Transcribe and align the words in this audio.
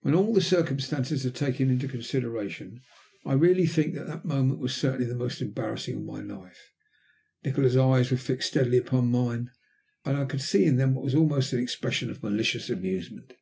When 0.00 0.14
all 0.14 0.32
the 0.32 0.40
circumstances 0.40 1.26
are 1.26 1.30
taken 1.30 1.68
into 1.68 1.88
consideration, 1.88 2.80
I 3.26 3.34
really 3.34 3.66
think 3.66 3.94
that 3.94 4.06
that 4.06 4.24
moment 4.24 4.60
was 4.60 4.74
certainly 4.74 5.04
the 5.04 5.14
most 5.14 5.42
embarrassing 5.42 5.96
of 5.96 6.04
my 6.04 6.22
life. 6.22 6.72
Nikola's 7.44 7.76
eyes 7.76 8.10
were 8.10 8.16
fixed 8.16 8.48
steadily 8.48 8.78
upon 8.78 9.10
mine, 9.10 9.50
and 10.06 10.16
I 10.16 10.24
could 10.24 10.40
see 10.40 10.64
in 10.64 10.76
them 10.76 10.94
what 10.94 11.04
was 11.04 11.14
almost 11.14 11.52
an 11.52 11.60
expression 11.60 12.08
of 12.08 12.22
malicious 12.22 12.70
amusement. 12.70 13.34